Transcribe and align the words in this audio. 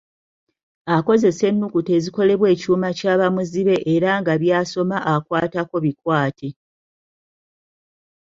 Akozesa 0.95 1.43
ennukuta 1.51 1.91
ezikolebwa 1.99 2.47
ekyuma 2.55 2.89
kya 2.97 3.13
bamuzibe 3.19 3.75
era 3.93 4.11
nga 4.19 4.33
by'asoma 4.41 4.97
akwatako 5.13 5.75
bikwate. 5.85 6.49